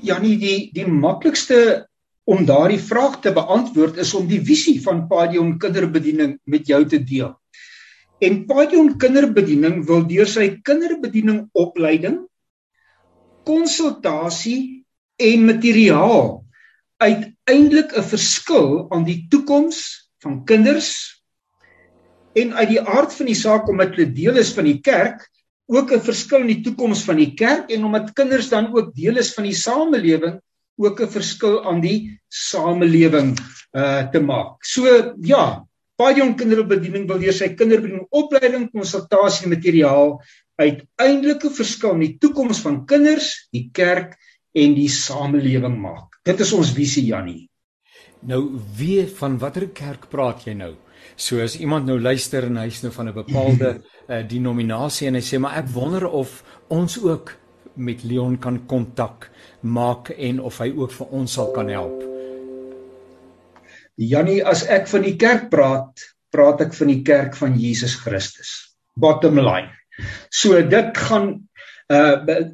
[0.00, 1.86] Janie, die die maklikste
[2.24, 7.00] om daardie vraag te beantwoord is om die visie van Paidion kinderbediening met jou te
[7.02, 7.34] deel.
[8.22, 12.20] En Paidion kinderbediening wil deur sy kinderbediening opleiding,
[13.48, 14.84] konsultasie
[15.18, 16.44] en materiaal
[17.02, 20.90] uiteindelik 'n verskil aan die toekoms van kinders
[22.38, 25.28] en uit die aard van die saak omdat hulle deel is van die kerk
[25.72, 29.16] ook 'n verskil in die toekoms van die kerk en omdat kinders dan ook deel
[29.16, 30.40] is van die samelewing,
[30.76, 33.36] ook 'n verskil aan die samelewing
[33.72, 34.64] uh te maak.
[34.64, 35.64] So ja,
[35.96, 40.20] baie jong kinderbediening wil weer sy kinderbediening opleiding konsultasie materiaal
[40.56, 44.16] uiteindelike verskil in die toekoms van kinders, die kerk
[44.52, 46.20] en die samelewing maak.
[46.24, 47.48] Dit is ons visie Jannie.
[48.22, 48.42] Nou
[48.76, 50.74] wie van watter kerk praat jy nou?
[51.18, 53.70] So as iemand nou luister en hy's nou van 'n bepaalde
[54.08, 57.34] uh, denominasie en hy sê maar ek wonder of ons ook
[57.74, 59.30] met Leon kan kontak
[59.60, 62.02] maak en of hy ook vir ons sal kan help.
[63.96, 68.74] Jannie, as ek van die kerk praat, praat ek van die kerk van Jesus Christus.
[68.94, 69.70] Bottom line.
[70.30, 71.48] So dit gaan
[71.92, 72.46] uh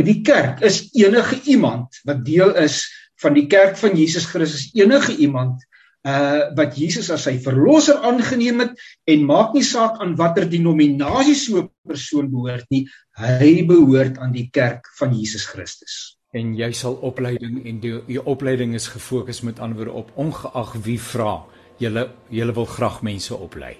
[0.00, 2.82] die kerk is enige iemand wat deel is
[3.22, 5.62] van die kerk van Jesus Christus enige iemand
[6.02, 11.36] uh wat Jesus as sy verlosser aangeneem het en maak nie saak aan watter denominasie
[11.38, 16.18] so 'n persoon behoort nie hy behoort aan die kerk van Jesus Christus.
[16.32, 20.98] En jy sal opleiding en die, die opleiding is gefokus met antwoorde op ongeag wie
[20.98, 21.44] vra
[21.78, 23.76] jy jy wil graag mense oplei.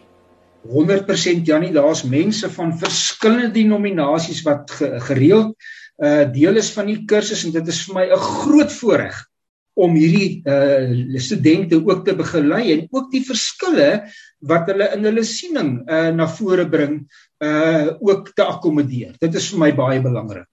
[0.63, 4.71] 100% Jannie, daar's mense van verskillende denominasies wat
[5.09, 5.57] gereeld
[5.99, 9.19] uh deel is van die kursus en dit is vir my 'n groot voorreg
[9.75, 13.91] om hierdie uh studente ook te begelei en ook die verskille
[14.41, 17.01] wat hulle in hulle siening uh na vore bring
[17.43, 19.17] uh ook te akkommodeer.
[19.21, 20.51] Dit is vir my baie belangrik.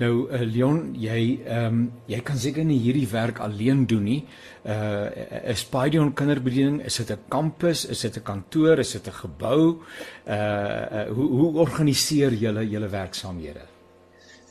[0.00, 4.22] Nou uh, Leon, jy ehm um, jy kan seker nie hierdie werk alleen doen nie.
[4.64, 5.10] Uh
[5.52, 9.82] is Paidion kinderbediening, is dit 'n kampus, is dit 'n kantoor, is dit 'n gebou?
[10.26, 13.66] Uh, uh hoe hoe organiseer julle julle werksaamhede?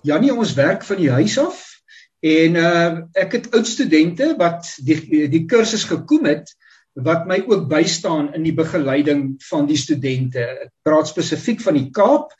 [0.03, 1.70] Ja nee, ons werk van die huis af
[2.21, 6.53] en uh ek het oud studente wat die die kursus gekom het
[6.93, 10.43] wat my ook bystaan in die begeleiding van die studente.
[10.67, 12.35] Ek praat spesifiek van die Kaap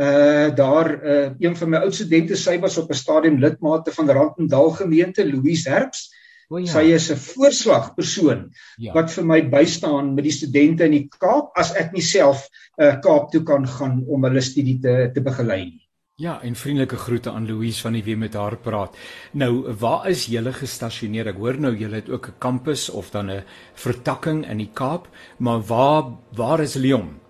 [0.00, 4.10] uh daar uh een van my oud studente sy was op 'n stadium lidmate van
[4.10, 6.10] Randendal gemeente Louise Herbs.
[6.48, 6.66] O, ja.
[6.66, 8.92] Sy is 'n voorslagpersoon ja.
[8.92, 12.96] wat vir my bystaan met die studente in die Kaap as ek nie self uh
[13.00, 15.79] Kaap toe kan gaan om hulle studie te te begelei nie.
[16.20, 18.96] Ja, en vriendelike groete aan Louise van die wie met haar praat.
[19.32, 21.32] Nou, waar is julle gestasioneer?
[21.32, 25.08] Ek hoor nou julle het ook 'n kampus of dan 'n vertakking in die Kaap,
[25.38, 27.20] maar waar waar is Leon?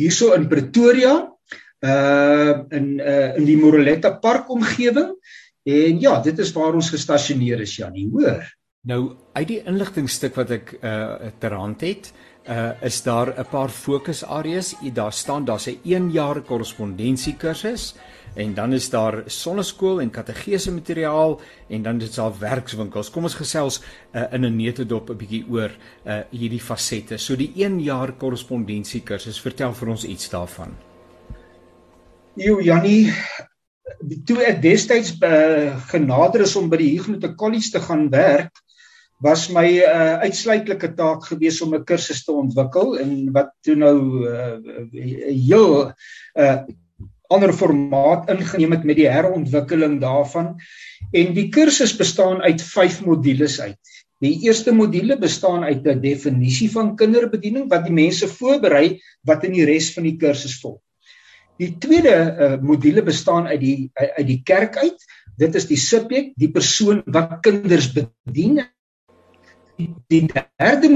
[0.00, 1.14] hierso in Pretoria
[1.84, 5.14] uh in uh in die Moreletta Park omgewing
[5.64, 8.42] en ja dit is waar ons gestasioneer is Janie hoor
[8.88, 12.33] nou uit die inligtingstuk wat ek uh ter hand het uh
[12.82, 17.94] is daar 'n paar fokusareas daar staan daar's 'n 1 jaar korrespondensiekursus
[18.34, 23.10] en dan is daar sonneskool en kategese materiaal en dan dit's al werkswinkels.
[23.10, 23.80] Kom ons gesels
[24.12, 25.70] uh, in 'n netedop 'n bietjie oor
[26.06, 27.18] uh, hierdie fasette.
[27.18, 30.74] So die 1 jaar korrespondensie kursus, vertel vir ons iets daarvan.
[32.34, 33.12] Jo Jannie,
[34.26, 38.63] toe ek destyds uh, genader is om by die Huguenot College te gaan werk,
[39.24, 43.96] was my uh, uitsluitlike taak gewees om 'n kursus te ontwikkel en wat toe nou
[44.28, 44.56] uh,
[44.92, 45.92] heel
[46.36, 46.58] uh,
[47.32, 50.54] ander formaat ingeneem het met die herontwikkeling daarvan.
[51.12, 53.80] En die kursus bestaan uit 5 modules uit.
[54.20, 59.52] Die eerste module bestaan uit 'n definisie van kinderbediening wat die mense voorberei wat in
[59.52, 60.80] die res van die kursus volg.
[61.56, 65.04] Die tweede uh, module bestaan uit die uit die kerk uit.
[65.36, 68.60] Dit is die subjek, die persoon wat kinders bedien.
[69.76, 70.90] Die derde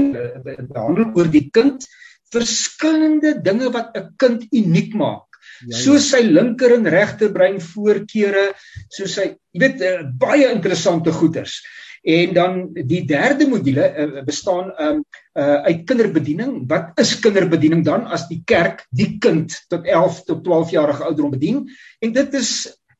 [0.69, 1.85] behandel oor die kind
[2.33, 5.25] verskillende dinge wat 'n kind uniek maak.
[5.67, 5.77] Ja, ja.
[5.83, 8.53] so sy linker en regterbrein voorkeure
[8.89, 11.59] so sy jy weet uh, baie interessante goeters
[12.03, 15.01] en dan die derde module uh, bestaan um,
[15.35, 16.63] uh, uit kinderbediening.
[16.69, 18.05] Wat is kinderbediening dan?
[18.07, 21.65] As die kerk die kind tot 11 tot 12 jarige ouderdom bedien.
[21.99, 22.53] En dit is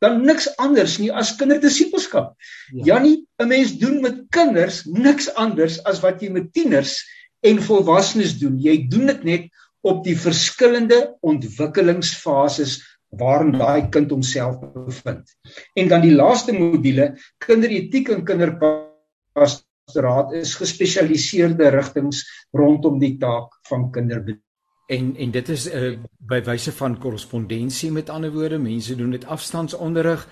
[0.04, 2.36] dan niks anders nie as kinderdisipelskap.
[2.72, 2.94] Ja.
[2.94, 7.04] Jannie, 'n mens doen met kinders niks anders as wat jy met tieners
[7.44, 8.60] en volwassenes doen.
[8.60, 9.50] Jy doen dit net
[9.82, 12.80] op die verskillende ontwikkelingsfases
[13.20, 15.36] waarin daai kind homself bevind.
[15.76, 23.92] En dan die laaste module, kinderetiek en kinderpastoraat is gespesialiseerde rigtings rondom die taak van
[23.92, 24.49] kinderbediening.
[24.90, 29.12] En en dit is 'n uh, by wyse van korrespondensie met ander woorde, mense doen
[29.12, 30.28] dit afstandsonderrig.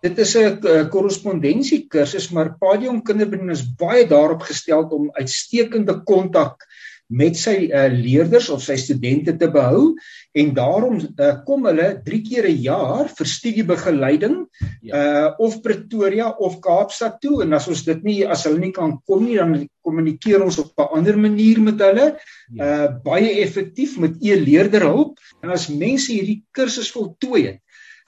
[0.00, 6.66] Dit is 'n korrespondensie kursus, maar Padium Kinderbediening is baie daarop gestel om uitstekende kontak
[7.12, 9.92] met sy uh, leerders of sy studente te behou
[10.32, 14.36] en daarom uh, kom hulle 3 keer 'n jaar vir studiebegeleiding
[14.80, 14.94] ja.
[14.94, 18.96] uh of Pretoria of Kaapstad toe en as ons dit nie as hulle nie kan
[19.06, 22.16] kom nie dan kommunikeer ons op 'n ander manier met hulle
[22.54, 22.64] ja.
[22.64, 27.60] uh baie effektief met e-leerderhulp en as mense hierdie kursus voltooi het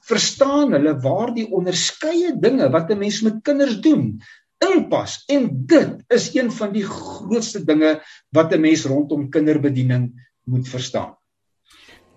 [0.06, 4.20] verstaan hulle waar die onderskeie dinge wat 'n mens met kinders doen
[4.58, 10.12] inpas en dit is een van die grootste dinge wat 'n mens rondom kinderbediening
[10.44, 11.16] moet verstaan.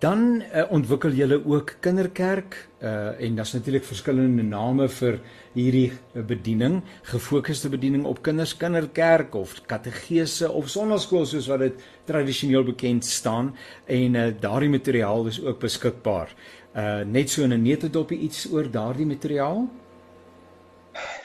[0.00, 5.18] Dan uh, ontwikkel julle ook kinderkerk uh, en daar's natuurlik verskillende name vir
[5.52, 12.64] hierdie bediening, gefokusde bediening op kinders, kinderkerk of kategese of sonnaskool soos wat dit tradisioneel
[12.64, 13.52] bekend staan
[13.86, 16.32] en uh, daardie materiaal is ook beskikbaar.
[16.70, 19.68] Uh net so in 'n netedoppie iets oor daardie materiaal?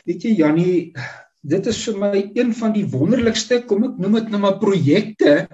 [0.06, 0.94] Weet jy Jannie,
[1.46, 5.48] dit is vir my een van die wonderlikste, kom ek noem dit nou maar projekte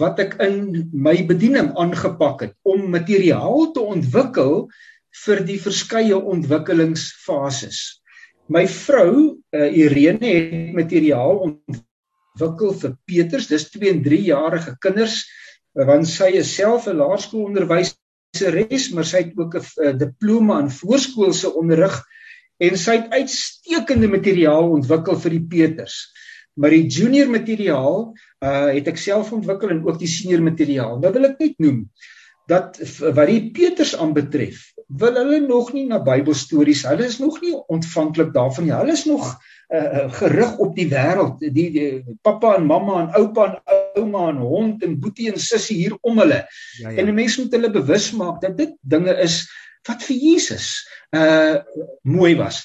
[0.00, 4.68] wat ek in my bediening aangepak het om materiaal te ontwikkel
[5.24, 7.80] vir die verskeie ontwikkelingsfases.
[8.50, 15.24] My vrou, uh, Irene het materiaal ontwikkel vir Peters, dis 2 en 3 jarige kinders,
[15.74, 21.98] want sy is self 'n laerskoolonderwyseres, maar sy het ook 'n diploma in voorskoolse onderrig
[22.60, 26.00] en sy het uitstekende materiaal ontwikkel vir die Peters.
[26.60, 30.98] Maar die junior materiaal uh het ek self ontwikkel en ook die senior materiaal.
[31.00, 31.84] Nou wil ek net noem
[32.50, 36.82] dat wat die Peters aanbetref, wil hulle nog nie na Bybelstories.
[36.88, 38.74] Hulle is nog nie ontvanklik daarvan nie.
[38.74, 39.28] Hulle is nog
[39.70, 41.38] uh gerig op die wêreld.
[41.38, 43.58] Die, die pappa en mamma en oupa en
[44.00, 46.42] ouma en hond en boetie en sussie hier om hulle.
[46.80, 46.96] Ja, ja.
[46.96, 49.44] En 'n mens moet hulle bewus maak dat dit dinge is
[49.88, 51.62] wat vir Jesus uh
[52.02, 52.62] mooi was.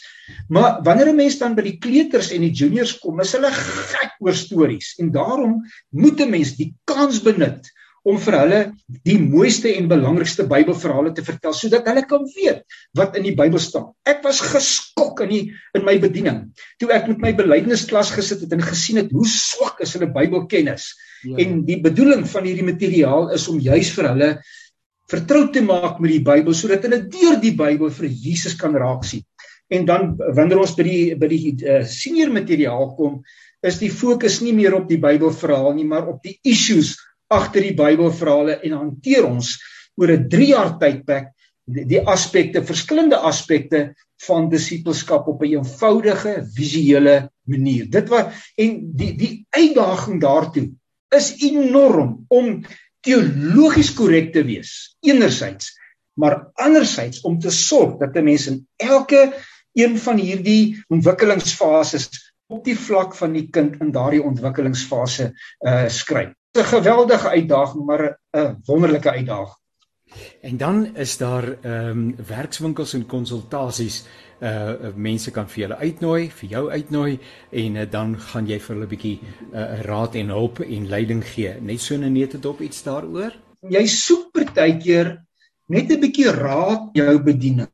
[0.49, 4.19] Maar wanneer 'n mens dan by die kleuters en die juniors kom, is hulle gek
[4.19, 7.71] oor stories en daarom moet 'n mens die kans benut
[8.06, 8.60] om vir hulle
[9.08, 12.62] die mooiste en belangrikste Bybelverhale te vertel sodat hulle kan weet
[12.97, 13.89] wat in die Bybel staan.
[14.06, 15.41] Ek was geskok in die
[15.78, 16.51] in my bediening
[16.82, 20.91] toe ek met my belydensklas gesit het en gesien het hoe swak is hulle Bybelkennis.
[21.25, 21.39] Ja.
[21.41, 24.30] En die bedoeling van hierdie materiaal is om juis vir hulle
[25.11, 29.05] vertrou te maak met die Bybel sodat hulle deur die Bybel vir Jesus kan raak
[29.05, 29.25] sien.
[29.69, 33.21] En dan wanneer ons by die by die uh, senior materiaal kom,
[33.65, 36.95] is die fokus nie meer op die Bybelverhaal nie, maar op die issues
[37.33, 39.55] agter die Bybelverhale en hanteer ons
[39.97, 41.31] oor 'n 3 jaar tydperk
[41.65, 43.95] die, die aspekte, verskillende aspekte
[44.27, 47.89] van disippelskap op 'n eenvoudige visuele manier.
[47.89, 50.71] Dit wat en die die uitdaging daartoe
[51.15, 52.63] is enorm om
[53.05, 55.73] teologies korrek te wees enerzijds
[56.15, 59.33] maar anderzijds om te sorg dat 'n mens in elke
[59.73, 66.33] een van hierdie ontwikkelingsfases op die vlak van die kind in daardie ontwikkelingsfase uh skryf.
[66.57, 69.57] 'n Geweldige uitdaging maar 'n wonderlike uitdaging.
[70.41, 74.06] En dan is daar ehm um, werkswinkels en konsultasies
[74.41, 77.19] uh mense kan vir julle uitnooi, vir jou uitnooi
[77.51, 79.19] en uh, dan gaan jy vir hulle 'n bietjie
[79.54, 81.54] uh raad en hulp en leiding gee.
[81.62, 83.32] Net so 'n nette dop iets daaroor.
[83.69, 85.17] Jy soek partykeer
[85.67, 87.71] net 'n bietjie raad jou bediening.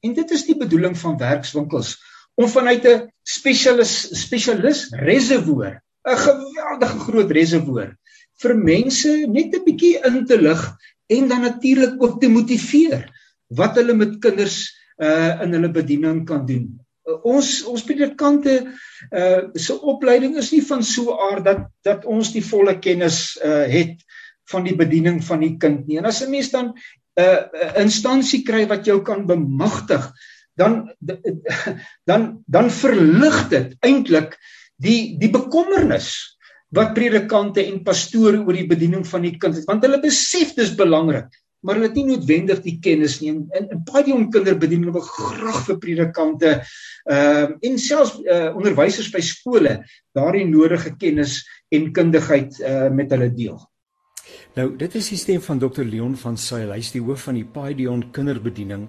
[0.00, 1.96] En dit is die bedoeling van werkswinkels
[2.34, 7.96] om vanuit 'n spesialis spesialis reservoir, 'n geweldige groot reservoir
[8.42, 10.62] vir mense net 'n bietjie in te lig
[11.06, 13.04] en dan natuurlik ook te motiveer
[13.54, 14.64] wat hulle met kinders
[15.02, 16.68] uh in hulle bediening kan doen.
[17.04, 18.54] Uh, ons ons predikante
[19.10, 23.66] uh se opleiding is nie van so aard dat dat ons die volle kennis uh
[23.70, 23.98] het
[24.52, 25.98] van die bediening van die kind nie.
[25.98, 30.12] En as 'n mens dan 'n uh, instansie kry wat jou kan bemagtig,
[30.56, 30.94] dan
[32.10, 34.38] dan dan verlig dit eintlik
[34.76, 36.33] die die bekommernis
[36.74, 40.74] wat predikante en pastore oor die bediening van die kind het want hulle besef dis
[40.78, 41.32] belangrik
[41.64, 43.32] maar hulle het nie noodwendig die kennis nie.
[43.32, 49.10] En in baie jong kinderbediening wil graag vir predikante ehm uh, en selfs uh, onderwysers
[49.12, 49.78] by skole
[50.16, 53.58] daardie nodige kennis en kundigheid uh, met hulle deel.
[54.56, 57.36] Nou, dit is die stem van Dr Leon van Sail, hy is die hoof van
[57.36, 58.86] die Paideon kinderbediening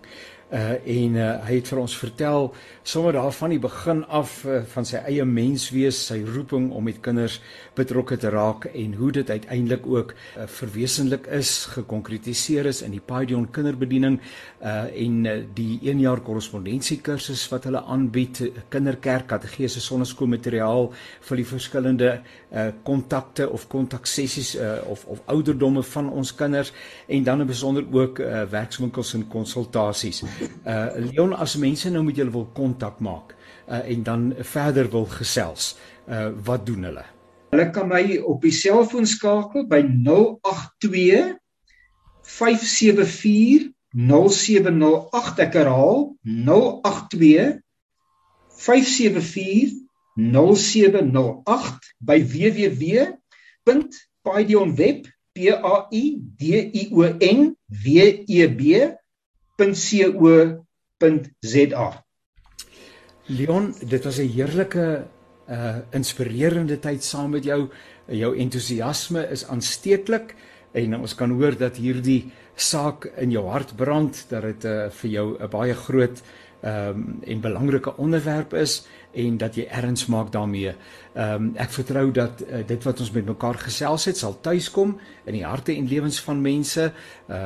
[0.54, 2.52] uh en uh, hy het vir ons vertel
[2.86, 7.00] sommer daar van die begin af uh, van sy eie menswees, sy roeping om met
[7.02, 7.40] kinders
[7.76, 13.02] betrokke te raak en hoe dit uiteindelik ook uh, verwesenlik is, gekonkretiseer is in die
[13.02, 14.20] Paideon kinderbediening
[14.62, 20.92] uh en uh, die 1 jaar korrespondensiekursus wat hulle aanbied, kinderkerk, kategese sonneskoolmateriaal
[21.30, 22.12] vir die verskillende
[22.54, 26.74] uh kontakte of kontaksessies uh of of ouderdomme van ons kinders
[27.08, 30.24] en dan in besonder ook uh werkswinkels en konsultasies.
[30.66, 33.36] Uh Leon as mense nou met julle wil kontak maak
[33.68, 35.78] uh en dan verder wil gesels,
[36.08, 37.06] uh wat doen hulle?
[37.54, 41.36] Hulle kan my op die selfoon skakel by 082
[42.26, 47.62] 574 0708 ek herhaal 082
[48.66, 49.86] 574
[50.16, 56.42] 0708 by www.paidionweb p a i d
[56.82, 57.86] i o n w
[58.28, 58.48] e
[59.56, 60.64] b.co.za
[63.26, 65.06] Leon, dit was 'n heerlike
[65.50, 67.70] uh inspirerende tyd saam met jou.
[68.08, 70.36] Jou entoesiasme is aansteeklik
[70.72, 75.10] en ons kan hoor dat hierdie saak in jou hart brand dat dit uh, vir
[75.10, 76.22] jou 'n baie groot
[76.66, 80.74] ehm um, en belangrike onderwerp is en dat jy erns maak daarmee.
[81.14, 84.96] Ehm um, ek vertrou dat uh, dit wat ons met mekaar gesels het sal tuiskom
[85.26, 86.92] in die harte en lewens van mense.
[87.30, 87.38] uh,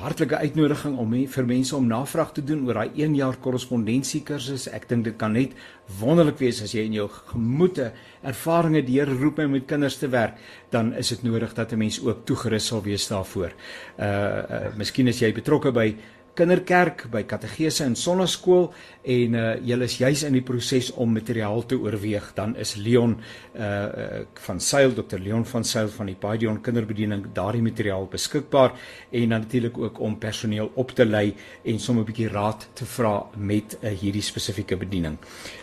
[0.00, 4.22] Hartlike uitnodiging om me, vir mense om navraag te doen oor daai 1 jaar korrespondensie
[4.22, 4.68] kursus.
[4.68, 5.52] Ek dink dit kan net
[6.00, 10.08] wonderlik wees as jy in jou gemoede ervarings die Here roep om met kinders te
[10.08, 10.38] werk,
[10.70, 13.52] dan is dit nodig dat 'n mens ook toegerus sal wees daarvoor.
[13.98, 15.94] Uh, uh miskien is jy betrokke by
[16.38, 18.68] kinderkerk, by kategese en sonneskool
[19.08, 23.16] en uh julle is juis in die proses om materiaal te oorweeg, dan is Leon
[23.58, 28.72] uh van Sail Dr Leon van Sail van die Paidion Kinderbediening daardie materiaal beskikbaar
[29.10, 31.34] en natuurlik ook om personeel op te lei
[31.64, 35.18] en sommer 'n bietjie raad te vra met uh, hierdie spesifieke bediening.